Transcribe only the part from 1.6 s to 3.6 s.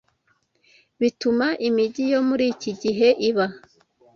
imijyi yo muri iki gihe iba